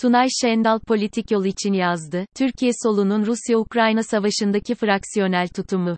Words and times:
Tunay 0.00 0.26
Şendal 0.40 0.78
politik 0.78 1.30
yol 1.30 1.44
için 1.44 1.72
yazdı. 1.72 2.24
Türkiye 2.36 2.72
solunun 2.82 3.26
Rusya-Ukrayna 3.26 4.02
savaşındaki 4.02 4.74
fraksiyonel 4.74 5.48
tutumu. 5.48 5.96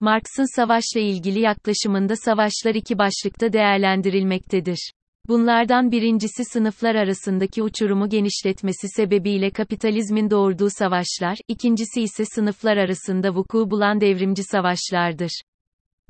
Marx'ın 0.00 0.56
savaşla 0.56 1.00
ilgili 1.00 1.40
yaklaşımında 1.40 2.16
savaşlar 2.16 2.74
iki 2.74 2.98
başlıkta 2.98 3.52
değerlendirilmektedir. 3.52 4.92
Bunlardan 5.28 5.92
birincisi 5.92 6.44
sınıflar 6.44 6.94
arasındaki 6.94 7.62
uçurumu 7.62 8.08
genişletmesi 8.08 8.88
sebebiyle 8.88 9.50
kapitalizmin 9.50 10.30
doğurduğu 10.30 10.68
savaşlar, 10.70 11.38
ikincisi 11.48 12.02
ise 12.02 12.24
sınıflar 12.24 12.76
arasında 12.76 13.34
vuku 13.34 13.70
bulan 13.70 14.00
devrimci 14.00 14.42
savaşlardır. 14.42 15.40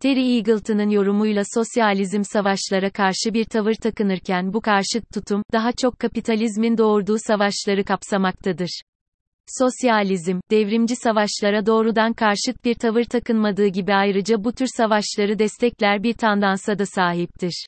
Terry 0.03 0.37
Eagleton'ın 0.37 0.91
yorumuyla 0.91 1.43
sosyalizm 1.55 2.23
savaşlara 2.25 2.91
karşı 2.91 3.35
bir 3.35 3.45
tavır 3.45 3.75
takınırken 3.75 4.53
bu 4.53 4.61
karşıt 4.61 5.14
tutum, 5.14 5.43
daha 5.53 5.73
çok 5.73 5.99
kapitalizmin 5.99 6.79
doğurduğu 6.79 7.17
savaşları 7.27 7.85
kapsamaktadır. 7.85 8.81
Sosyalizm, 9.58 10.41
devrimci 10.50 10.96
savaşlara 10.96 11.67
doğrudan 11.67 12.13
karşıt 12.13 12.64
bir 12.64 12.75
tavır 12.75 13.05
takınmadığı 13.05 13.67
gibi 13.67 13.95
ayrıca 13.95 14.45
bu 14.45 14.53
tür 14.53 14.67
savaşları 14.77 15.39
destekler 15.39 16.03
bir 16.03 16.14
tandansa 16.14 16.79
da 16.79 16.86
sahiptir. 16.86 17.67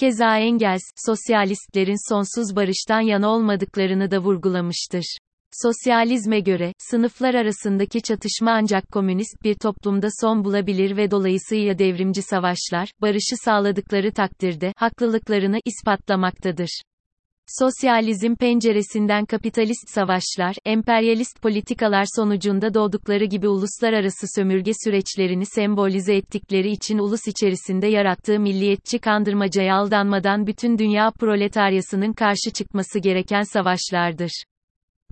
Keza 0.00 0.38
Engels, 0.38 0.82
sosyalistlerin 1.06 2.12
sonsuz 2.12 2.56
barıştan 2.56 3.00
yana 3.00 3.28
olmadıklarını 3.28 4.10
da 4.10 4.18
vurgulamıştır. 4.18 5.18
Sosyalizme 5.52 6.40
göre, 6.40 6.72
sınıflar 6.78 7.34
arasındaki 7.34 8.02
çatışma 8.02 8.50
ancak 8.50 8.92
komünist 8.92 9.44
bir 9.44 9.54
toplumda 9.54 10.08
son 10.20 10.44
bulabilir 10.44 10.96
ve 10.96 11.10
dolayısıyla 11.10 11.78
devrimci 11.78 12.22
savaşlar, 12.22 12.90
barışı 13.00 13.36
sağladıkları 13.44 14.12
takdirde, 14.12 14.72
haklılıklarını 14.76 15.58
ispatlamaktadır. 15.64 16.82
Sosyalizm 17.46 18.34
penceresinden 18.34 19.24
kapitalist 19.24 19.88
savaşlar, 19.88 20.56
emperyalist 20.64 21.42
politikalar 21.42 22.04
sonucunda 22.16 22.74
doğdukları 22.74 23.24
gibi 23.24 23.48
uluslararası 23.48 24.26
sömürge 24.34 24.72
süreçlerini 24.84 25.46
sembolize 25.46 26.14
ettikleri 26.16 26.70
için 26.70 26.98
ulus 26.98 27.28
içerisinde 27.28 27.86
yarattığı 27.86 28.40
milliyetçi 28.40 28.98
kandırmacaya 28.98 29.76
aldanmadan 29.76 30.46
bütün 30.46 30.78
dünya 30.78 31.10
proletaryasının 31.10 32.12
karşı 32.12 32.50
çıkması 32.54 32.98
gereken 32.98 33.42
savaşlardır. 33.42 34.51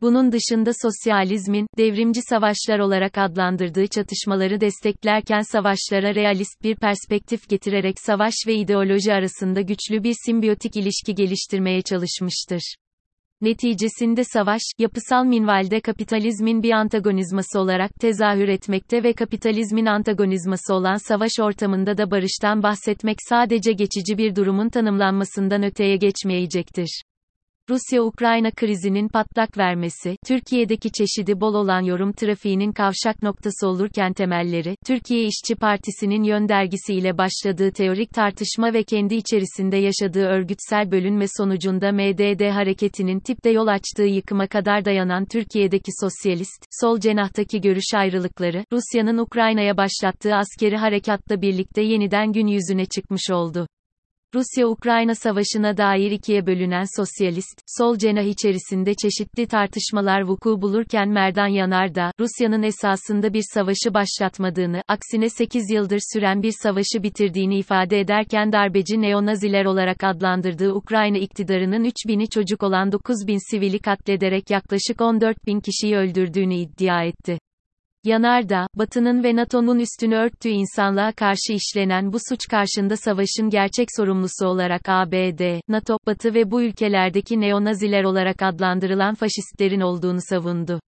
Bunun 0.03 0.33
dışında 0.33 0.71
sosyalizmin, 0.83 1.67
devrimci 1.79 2.21
savaşlar 2.23 2.79
olarak 2.79 3.19
adlandırdığı 3.19 3.87
çatışmaları 3.87 4.61
desteklerken 4.61 5.41
savaşlara 5.41 6.15
realist 6.15 6.63
bir 6.63 6.77
perspektif 6.77 7.49
getirerek 7.49 8.01
savaş 8.01 8.35
ve 8.47 8.55
ideoloji 8.55 9.13
arasında 9.13 9.61
güçlü 9.61 10.05
bir 10.05 10.15
simbiyotik 10.27 10.77
ilişki 10.77 11.15
geliştirmeye 11.15 11.83
çalışmıştır. 11.83 12.75
Neticesinde 13.41 14.25
savaş, 14.25 14.61
yapısal 14.79 15.25
minvalde 15.25 15.81
kapitalizmin 15.81 16.63
bir 16.63 16.71
antagonizması 16.71 17.61
olarak 17.61 17.95
tezahür 17.95 18.49
etmekte 18.49 19.03
ve 19.03 19.13
kapitalizmin 19.13 19.87
antagonizması 19.87 20.75
olan 20.75 21.09
savaş 21.09 21.33
ortamında 21.41 21.99
da 21.99 22.11
barıştan 22.11 22.63
bahsetmek 22.63 23.17
sadece 23.29 23.73
geçici 23.73 24.19
bir 24.19 24.37
durumun 24.37 24.69
tanımlanmasından 24.69 25.63
öteye 25.63 25.97
geçmeyecektir. 25.97 27.03
Rusya-Ukrayna 27.71 28.51
krizinin 28.51 29.09
patlak 29.09 29.59
vermesi, 29.59 30.17
Türkiye'deki 30.27 30.93
çeşidi 30.93 31.41
bol 31.41 31.55
olan 31.55 31.81
yorum 31.81 32.13
trafiğinin 32.13 32.73
kavşak 32.73 33.23
noktası 33.23 33.69
olurken 33.69 34.13
temelleri, 34.13 34.77
Türkiye 34.87 35.25
İşçi 35.25 35.55
Partisi'nin 35.55 36.23
yön 36.23 36.49
dergisiyle 36.49 37.19
başladığı 37.19 37.73
teorik 37.73 38.11
tartışma 38.11 38.73
ve 38.73 38.83
kendi 38.83 39.15
içerisinde 39.15 39.77
yaşadığı 39.77 40.27
örgütsel 40.27 40.91
bölünme 40.91 41.25
sonucunda 41.37 41.93
MDD 41.93 42.51
hareketinin 42.51 43.21
tipte 43.21 43.51
yol 43.51 43.67
açtığı 43.67 44.03
yıkıma 44.03 44.47
kadar 44.47 44.85
dayanan 44.85 45.25
Türkiye'deki 45.25 45.91
sosyalist, 46.01 46.65
sol 46.81 47.01
cenahtaki 47.01 47.61
görüş 47.61 47.95
ayrılıkları, 47.95 48.65
Rusya'nın 48.73 49.19
Ukrayna'ya 49.19 49.77
başlattığı 49.77 50.35
askeri 50.35 50.77
harekatla 50.77 51.43
birlikte 51.43 51.83
yeniden 51.83 52.33
gün 52.33 52.47
yüzüne 52.47 52.87
çıkmış 52.87 53.31
oldu. 53.31 53.67
Rusya-Ukrayna 54.35 55.15
savaşına 55.15 55.77
dair 55.77 56.11
ikiye 56.11 56.47
bölünen 56.47 56.85
sosyalist, 56.97 57.61
sol 57.67 57.97
cenah 57.97 58.23
içerisinde 58.23 58.95
çeşitli 58.95 59.47
tartışmalar 59.47 60.23
vuku 60.23 60.63
bulurken 60.63 61.09
Merdan 61.09 61.47
Yanardağ, 61.47 62.13
Rusya'nın 62.21 62.63
esasında 62.63 63.33
bir 63.33 63.45
savaşı 63.55 63.95
başlatmadığını, 63.95 64.83
aksine 64.89 65.31
8 65.31 65.71
yıldır 65.71 66.01
süren 66.13 66.43
bir 66.43 66.55
savaşı 66.63 67.03
bitirdiğini 67.03 67.59
ifade 67.59 68.01
ederken 68.01 68.53
darbeci 68.53 69.01
neonaziler 69.01 69.65
olarak 69.65 70.05
adlandırdığı 70.05 70.73
Ukrayna 70.73 71.19
iktidarının 71.19 71.85
3000'i 71.85 72.29
çocuk 72.29 72.63
olan 72.63 72.93
9000 72.93 73.51
sivili 73.51 73.79
katlederek 73.79 74.51
yaklaşık 74.51 75.01
14 75.01 75.47
bin 75.47 75.61
kişiyi 75.61 75.97
öldürdüğünü 75.97 76.55
iddia 76.55 77.05
etti. 77.05 77.39
Yanardağ, 78.05 78.67
Batı'nın 78.75 79.25
ve 79.25 79.37
NATO'nun 79.37 79.79
üstünü 79.79 80.17
örttüğü 80.17 80.49
insanlığa 80.49 81.13
karşı 81.13 81.53
işlenen 81.53 82.13
bu 82.13 82.19
suç 82.29 82.49
karşında 82.51 82.97
savaşın 82.97 83.51
gerçek 83.51 83.89
sorumlusu 83.97 84.47
olarak 84.47 84.89
ABD, 84.89 85.61
NATO, 85.69 85.99
Batı 86.07 86.35
ve 86.35 86.51
bu 86.51 86.63
ülkelerdeki 86.63 87.41
neonaziler 87.41 88.05
olarak 88.05 88.43
adlandırılan 88.43 89.15
faşistlerin 89.15 89.81
olduğunu 89.81 90.19
savundu. 90.29 90.81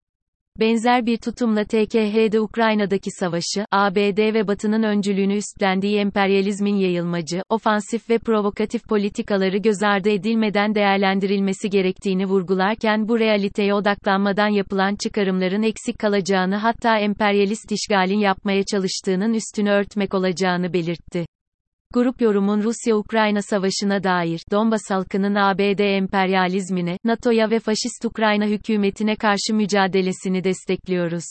Benzer 0.60 1.06
bir 1.06 1.16
tutumla 1.16 1.64
TKH'de 1.64 2.40
Ukrayna'daki 2.40 3.10
savaşı, 3.10 3.64
ABD 3.72 4.34
ve 4.34 4.48
Batı'nın 4.48 4.82
öncülüğünü 4.82 5.36
üstlendiği 5.36 5.98
emperyalizmin 5.98 6.74
yayılmacı, 6.74 7.42
ofansif 7.48 8.10
ve 8.10 8.18
provokatif 8.18 8.84
politikaları 8.84 9.56
göz 9.56 9.82
ardı 9.82 10.10
edilmeden 10.10 10.74
değerlendirilmesi 10.74 11.70
gerektiğini 11.70 12.26
vurgularken 12.26 13.08
bu 13.08 13.18
realiteye 13.18 13.74
odaklanmadan 13.74 14.48
yapılan 14.48 14.96
çıkarımların 14.96 15.62
eksik 15.62 15.98
kalacağını 15.98 16.56
hatta 16.56 16.98
emperyalist 16.98 17.72
işgalin 17.72 18.18
yapmaya 18.18 18.62
çalıştığının 18.64 19.34
üstünü 19.34 19.70
örtmek 19.70 20.14
olacağını 20.14 20.72
belirtti. 20.72 21.26
Grup 21.94 22.20
yorumun 22.20 22.62
Rusya-Ukrayna 22.62 23.42
savaşına 23.42 24.04
dair, 24.04 24.42
Donbas 24.50 24.90
halkının 24.90 25.34
ABD 25.34 25.78
emperyalizmine, 25.78 26.98
NATO'ya 27.04 27.50
ve 27.50 27.58
faşist 27.58 28.04
Ukrayna 28.04 28.46
hükümetine 28.46 29.16
karşı 29.16 29.54
mücadelesini 29.54 30.44
destekliyoruz 30.44 31.24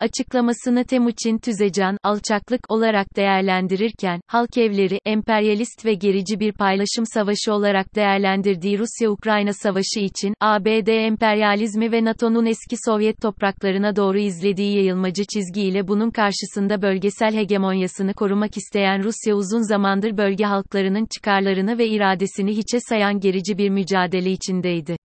açıklamasını 0.00 0.84
Temuçin 0.84 1.38
Tüzecan, 1.38 1.96
alçaklık 2.02 2.60
olarak 2.68 3.16
değerlendirirken, 3.16 4.20
halk 4.26 4.58
evleri, 4.58 5.00
emperyalist 5.06 5.84
ve 5.84 5.94
gerici 5.94 6.40
bir 6.40 6.52
paylaşım 6.52 7.04
savaşı 7.14 7.52
olarak 7.52 7.94
değerlendirdiği 7.94 8.78
Rusya-Ukrayna 8.78 9.52
savaşı 9.52 10.00
için, 10.00 10.34
ABD 10.40 10.86
emperyalizmi 10.86 11.92
ve 11.92 12.04
NATO'nun 12.04 12.46
eski 12.46 12.76
Sovyet 12.86 13.20
topraklarına 13.20 13.96
doğru 13.96 14.18
izlediği 14.18 14.76
yayılmacı 14.76 15.24
çizgiyle 15.24 15.88
bunun 15.88 16.10
karşısında 16.10 16.82
bölgesel 16.82 17.34
hegemonyasını 17.34 18.14
korumak 18.14 18.56
isteyen 18.56 19.04
Rusya 19.04 19.34
uzun 19.34 19.68
zamandır 19.68 20.16
bölge 20.16 20.44
halklarının 20.44 21.06
çıkarlarını 21.14 21.78
ve 21.78 21.88
iradesini 21.88 22.56
hiçe 22.56 22.78
sayan 22.80 23.20
gerici 23.20 23.58
bir 23.58 23.70
mücadele 23.70 24.30
içindeydi. 24.30 24.97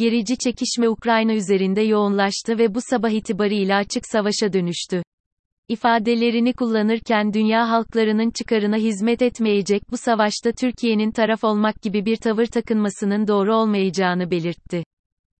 Gerici 0.00 0.36
çekişme 0.38 0.88
Ukrayna 0.88 1.32
üzerinde 1.32 1.80
yoğunlaştı 1.80 2.58
ve 2.58 2.74
bu 2.74 2.78
sabah 2.90 3.10
itibariyle 3.10 3.74
açık 3.74 4.02
savaşa 4.06 4.52
dönüştü. 4.52 5.02
İfadelerini 5.68 6.52
kullanırken 6.52 7.32
dünya 7.32 7.68
halklarının 7.68 8.30
çıkarına 8.30 8.76
hizmet 8.76 9.22
etmeyecek 9.22 9.82
bu 9.90 9.96
savaşta 9.96 10.52
Türkiye'nin 10.52 11.10
taraf 11.10 11.44
olmak 11.44 11.82
gibi 11.82 12.04
bir 12.04 12.16
tavır 12.16 12.46
takınmasının 12.46 13.28
doğru 13.28 13.54
olmayacağını 13.54 14.30
belirtti. 14.30 14.84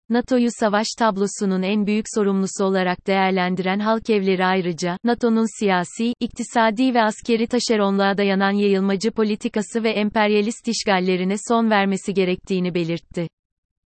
NATO'yu 0.09 0.49
savaş 0.61 0.87
tablosunun 0.99 1.63
en 1.63 1.87
büyük 1.87 2.07
sorumlusu 2.15 2.65
olarak 2.65 3.07
değerlendiren 3.07 3.79
halk 3.79 4.11
evleri 4.11 4.45
ayrıca, 4.45 4.97
NATO'nun 5.05 5.59
siyasi, 5.61 6.13
iktisadi 6.21 6.95
ve 6.95 7.03
askeri 7.03 7.47
taşeronluğa 7.47 8.19
dayanan 8.19 8.53
yayılmacı 8.53 9.11
politikası 9.11 9.85
ve 9.85 9.91
emperyalist 9.91 10.69
işgallerine 10.69 11.35
son 11.49 11.71
vermesi 11.71 12.15
gerektiğini 12.15 12.75
belirtti. 12.75 13.27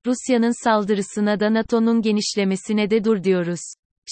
Rusya'nın 0.05 0.63
saldırısına 0.63 1.39
da 1.39 1.53
NATO'nun 1.53 2.01
genişlemesine 2.01 2.89
de 2.89 3.03
dur 3.03 3.23
diyoruz 3.23 3.61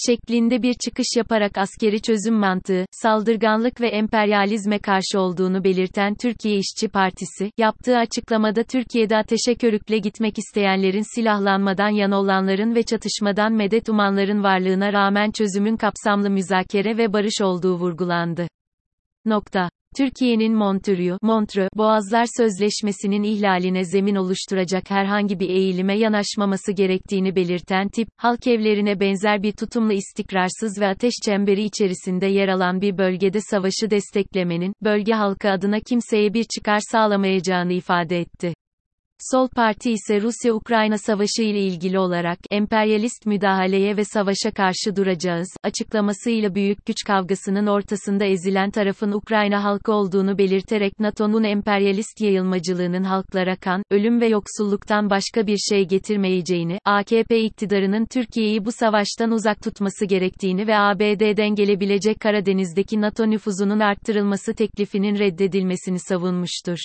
şeklinde 0.06 0.62
bir 0.62 0.74
çıkış 0.74 1.06
yaparak 1.16 1.58
askeri 1.58 2.02
çözüm 2.02 2.34
mantığı, 2.34 2.84
saldırganlık 2.90 3.80
ve 3.80 3.88
emperyalizme 3.88 4.78
karşı 4.78 5.20
olduğunu 5.20 5.64
belirten 5.64 6.14
Türkiye 6.14 6.56
İşçi 6.56 6.88
Partisi, 6.88 7.50
yaptığı 7.58 7.96
açıklamada 7.96 8.62
Türkiye'de 8.62 9.16
ateşe 9.16 9.54
körükle 9.54 9.98
gitmek 9.98 10.38
isteyenlerin 10.38 11.14
silahlanmadan 11.14 11.88
yana 11.88 12.20
olanların 12.20 12.74
ve 12.74 12.82
çatışmadan 12.82 13.52
medet 13.52 13.88
umanların 13.88 14.42
varlığına 14.42 14.92
rağmen 14.92 15.30
çözümün 15.30 15.76
kapsamlı 15.76 16.30
müzakere 16.30 16.96
ve 16.96 17.12
barış 17.12 17.40
olduğu 17.42 17.74
vurgulandı. 17.74 18.48
Nokta. 19.24 19.70
Türkiye'nin 20.00 20.54
Montreux, 20.54 21.18
Montreux, 21.22 21.68
Boğazlar 21.74 22.26
Sözleşmesi'nin 22.36 23.22
ihlaline 23.22 23.84
zemin 23.84 24.14
oluşturacak 24.14 24.90
herhangi 24.90 25.40
bir 25.40 25.48
eğilime 25.48 25.98
yanaşmaması 25.98 26.72
gerektiğini 26.72 27.36
belirten 27.36 27.88
tip, 27.88 28.08
halk 28.16 28.46
evlerine 28.46 29.00
benzer 29.00 29.42
bir 29.42 29.52
tutumla 29.52 29.92
istikrarsız 29.92 30.80
ve 30.80 30.86
ateş 30.86 31.14
çemberi 31.24 31.62
içerisinde 31.62 32.26
yer 32.26 32.48
alan 32.48 32.80
bir 32.80 32.98
bölgede 32.98 33.40
savaşı 33.40 33.90
desteklemenin, 33.90 34.74
bölge 34.82 35.12
halkı 35.12 35.50
adına 35.50 35.80
kimseye 35.80 36.34
bir 36.34 36.44
çıkar 36.44 36.80
sağlamayacağını 36.92 37.72
ifade 37.72 38.18
etti. 38.18 38.54
Sol 39.22 39.48
Parti 39.48 39.90
ise 39.90 40.20
Rusya-Ukrayna 40.20 40.98
savaşı 40.98 41.42
ile 41.42 41.60
ilgili 41.60 41.98
olarak 41.98 42.38
emperyalist 42.50 43.26
müdahaleye 43.26 43.96
ve 43.96 44.04
savaşa 44.04 44.50
karşı 44.50 44.96
duracağız 44.96 45.48
açıklamasıyla 45.62 46.54
büyük 46.54 46.86
güç 46.86 46.96
kavgasının 47.06 47.66
ortasında 47.66 48.24
ezilen 48.24 48.70
tarafın 48.70 49.12
Ukrayna 49.12 49.64
halkı 49.64 49.92
olduğunu 49.92 50.38
belirterek 50.38 51.00
NATO'nun 51.00 51.44
emperyalist 51.44 52.20
yayılmacılığının 52.20 53.04
halklara 53.04 53.56
kan, 53.56 53.82
ölüm 53.90 54.20
ve 54.20 54.28
yoksulluktan 54.28 55.10
başka 55.10 55.46
bir 55.46 55.58
şey 55.58 55.88
getirmeyeceğini, 55.88 56.78
AKP 56.84 57.40
iktidarının 57.40 58.06
Türkiye'yi 58.06 58.64
bu 58.64 58.72
savaştan 58.72 59.30
uzak 59.30 59.62
tutması 59.62 60.04
gerektiğini 60.04 60.66
ve 60.66 60.76
ABD'den 60.76 61.54
gelebilecek 61.54 62.20
Karadeniz'deki 62.20 63.00
NATO 63.00 63.30
nüfuzunun 63.30 63.80
arttırılması 63.80 64.54
teklifinin 64.54 65.18
reddedilmesini 65.18 65.98
savunmuştur. 65.98 66.78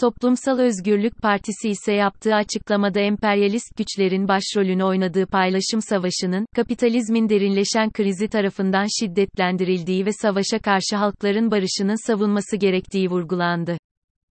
Toplumsal 0.00 0.58
Özgürlük 0.58 1.22
Partisi 1.22 1.68
ise 1.68 1.92
yaptığı 1.92 2.34
açıklamada 2.34 3.00
emperyalist 3.00 3.76
güçlerin 3.76 4.28
başrolünü 4.28 4.84
oynadığı 4.84 5.26
paylaşım 5.26 5.82
savaşının, 5.82 6.46
kapitalizmin 6.56 7.28
derinleşen 7.28 7.90
krizi 7.90 8.28
tarafından 8.28 8.86
şiddetlendirildiği 9.00 10.06
ve 10.06 10.10
savaşa 10.12 10.58
karşı 10.58 10.96
halkların 10.96 11.50
barışının 11.50 12.06
savunması 12.06 12.56
gerektiği 12.56 13.10
vurgulandı. 13.10 13.78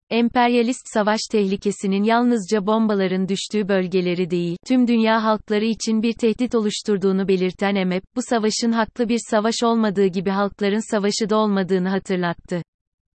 Emperyalist 0.09 0.93
savaş 0.93 1.19
tehlikesinin 1.31 2.03
yalnızca 2.03 2.67
bombaların 2.67 3.29
düştüğü 3.29 3.67
bölgeleri 3.67 4.29
değil, 4.29 4.57
tüm 4.67 4.87
dünya 4.87 5.23
halkları 5.23 5.65
için 5.65 6.03
bir 6.03 6.13
tehdit 6.13 6.55
oluşturduğunu 6.55 7.27
belirten 7.27 7.75
EMEP, 7.75 8.03
bu 8.15 8.21
savaşın 8.29 8.71
haklı 8.71 9.09
bir 9.09 9.19
savaş 9.29 9.55
olmadığı 9.63 10.07
gibi 10.07 10.29
halkların 10.29 10.91
savaşı 10.91 11.29
da 11.29 11.37
olmadığını 11.37 11.89
hatırlattı 11.89 12.61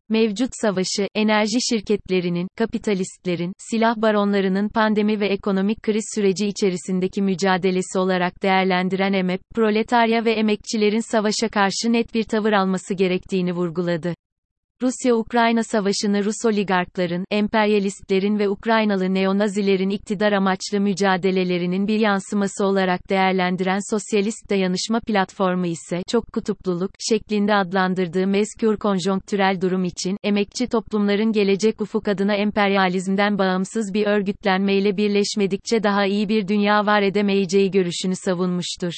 mevcut 0.08 0.50
savaşı, 0.52 1.08
enerji 1.14 1.58
şirketlerinin, 1.70 2.48
kapitalistlerin, 2.56 3.52
silah 3.58 3.96
baronlarının 3.96 4.68
pandemi 4.68 5.20
ve 5.20 5.26
ekonomik 5.26 5.82
kriz 5.82 6.04
süreci 6.14 6.46
içerisindeki 6.46 7.22
mücadelesi 7.22 7.98
olarak 7.98 8.42
değerlendiren 8.42 9.12
EMEP, 9.12 9.40
proletarya 9.54 10.24
ve 10.24 10.32
emekçilerin 10.32 11.10
savaşa 11.10 11.48
karşı 11.48 11.92
net 11.92 12.14
bir 12.14 12.24
tavır 12.24 12.52
alması 12.52 12.94
gerektiğini 12.94 13.52
vurguladı. 13.52 14.14
Rusya-Ukrayna 14.82 15.62
savaşını 15.62 16.24
Rus 16.24 16.44
oligarkların, 16.46 17.24
emperyalistlerin 17.30 18.38
ve 18.38 18.48
Ukraynalı 18.48 19.14
neonazilerin 19.14 19.90
iktidar 19.90 20.32
amaçlı 20.32 20.80
mücadelelerinin 20.80 21.88
bir 21.88 22.00
yansıması 22.00 22.66
olarak 22.66 23.10
değerlendiren 23.10 23.90
Sosyalist 23.90 24.50
Dayanışma 24.50 25.00
Platformu 25.00 25.66
ise 25.66 26.02
çok 26.08 26.32
kutupluluk 26.32 26.90
şeklinde 27.08 27.54
adlandırdığı 27.54 28.26
mezkür 28.26 28.76
konjonktürel 28.76 29.60
durum 29.60 29.84
için 29.84 30.16
emekçi 30.22 30.66
toplumların 30.68 31.32
gelecek 31.32 31.80
ufuk 31.80 32.08
adına 32.08 32.34
emperyalizmden 32.34 33.38
bağımsız 33.38 33.94
bir 33.94 34.06
örgütlenmeyle 34.06 34.96
birleşmedikçe 34.96 35.82
daha 35.82 36.06
iyi 36.06 36.28
bir 36.28 36.48
dünya 36.48 36.86
var 36.86 37.02
edemeyeceği 37.02 37.70
görüşünü 37.70 38.16
savunmuştur. 38.16 38.92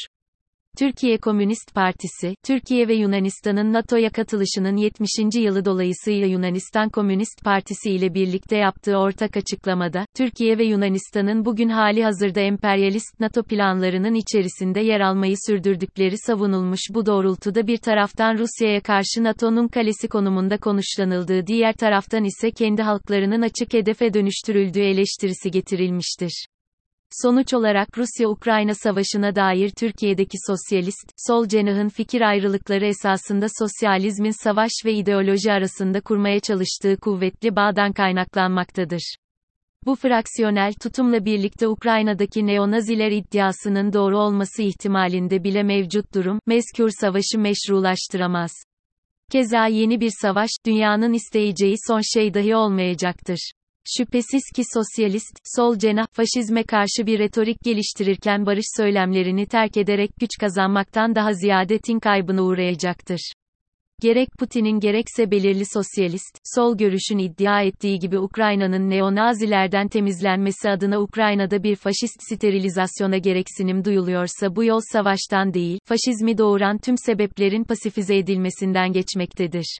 Türkiye 0.80 1.18
Komünist 1.18 1.74
Partisi, 1.74 2.34
Türkiye 2.46 2.88
ve 2.88 2.94
Yunanistan'ın 2.94 3.72
NATO'ya 3.72 4.10
katılışının 4.10 4.76
70. 4.76 5.10
yılı 5.34 5.64
dolayısıyla 5.64 6.26
Yunanistan 6.26 6.88
Komünist 6.88 7.44
Partisi 7.44 7.90
ile 7.90 8.14
birlikte 8.14 8.56
yaptığı 8.56 8.96
ortak 8.96 9.36
açıklamada, 9.36 10.06
Türkiye 10.16 10.58
ve 10.58 10.64
Yunanistan'ın 10.64 11.44
bugün 11.44 11.68
hali 11.68 12.04
hazırda 12.04 12.40
emperyalist 12.40 13.20
NATO 13.20 13.42
planlarının 13.42 14.14
içerisinde 14.14 14.80
yer 14.80 15.00
almayı 15.00 15.34
sürdürdükleri 15.46 16.18
savunulmuş 16.18 16.80
bu 16.90 17.06
doğrultuda 17.06 17.66
bir 17.66 17.78
taraftan 17.78 18.38
Rusya'ya 18.38 18.80
karşı 18.80 19.24
NATO'nun 19.24 19.68
kalesi 19.68 20.08
konumunda 20.08 20.58
konuşlanıldığı 20.58 21.46
diğer 21.46 21.72
taraftan 21.72 22.24
ise 22.24 22.50
kendi 22.50 22.82
halklarının 22.82 23.42
açık 23.42 23.74
hedefe 23.74 24.14
dönüştürüldüğü 24.14 24.82
eleştirisi 24.82 25.50
getirilmiştir. 25.50 26.46
Sonuç 27.12 27.54
olarak 27.54 27.98
Rusya-Ukrayna 27.98 28.74
savaşına 28.74 29.36
dair 29.36 29.70
Türkiye'deki 29.70 30.36
sosyalist, 30.46 31.12
sol 31.16 31.46
cenahın 31.46 31.88
fikir 31.88 32.20
ayrılıkları 32.20 32.86
esasında 32.86 33.46
sosyalizmin 33.58 34.44
savaş 34.44 34.70
ve 34.84 34.92
ideoloji 34.92 35.52
arasında 35.52 36.00
kurmaya 36.00 36.40
çalıştığı 36.40 36.96
kuvvetli 36.96 37.56
bağdan 37.56 37.92
kaynaklanmaktadır. 37.92 39.16
Bu 39.86 39.94
fraksiyonel 39.94 40.72
tutumla 40.82 41.24
birlikte 41.24 41.68
Ukrayna'daki 41.68 42.46
neonaziler 42.46 43.10
iddiasının 43.10 43.92
doğru 43.92 44.18
olması 44.18 44.62
ihtimalinde 44.62 45.44
bile 45.44 45.62
mevcut 45.62 46.14
durum, 46.14 46.38
mezkür 46.46 46.90
savaşı 47.00 47.38
meşrulaştıramaz. 47.38 48.52
Keza 49.32 49.66
yeni 49.66 50.00
bir 50.00 50.12
savaş, 50.22 50.50
dünyanın 50.66 51.12
isteyeceği 51.12 51.74
son 51.86 52.00
şey 52.14 52.34
dahi 52.34 52.56
olmayacaktır. 52.56 53.52
Şüphesiz 53.84 54.42
ki 54.56 54.62
sosyalist, 54.74 55.38
sol 55.56 55.78
cenah, 55.78 56.06
faşizme 56.12 56.62
karşı 56.62 57.06
bir 57.06 57.18
retorik 57.18 57.60
geliştirirken 57.64 58.46
barış 58.46 58.66
söylemlerini 58.76 59.46
terk 59.46 59.76
ederek 59.76 60.10
güç 60.20 60.30
kazanmaktan 60.40 61.14
daha 61.14 61.32
ziyade 61.32 61.78
tin 61.78 61.98
kaybına 61.98 62.42
uğrayacaktır. 62.42 63.32
Gerek 64.02 64.28
Putin'in 64.38 64.80
gerekse 64.80 65.30
belirli 65.30 65.64
sosyalist, 65.74 66.38
sol 66.54 66.78
görüşün 66.78 67.18
iddia 67.18 67.62
ettiği 67.62 67.98
gibi 67.98 68.18
Ukrayna'nın 68.18 68.90
neonazilerden 68.90 69.88
temizlenmesi 69.88 70.70
adına 70.70 71.00
Ukrayna'da 71.00 71.62
bir 71.62 71.76
faşist 71.76 72.22
sterilizasyona 72.22 73.18
gereksinim 73.18 73.84
duyuluyorsa 73.84 74.56
bu 74.56 74.64
yol 74.64 74.80
savaştan 74.92 75.54
değil, 75.54 75.78
faşizmi 75.84 76.38
doğuran 76.38 76.78
tüm 76.78 76.94
sebeplerin 76.98 77.64
pasifize 77.64 78.16
edilmesinden 78.16 78.92
geçmektedir. 78.92 79.78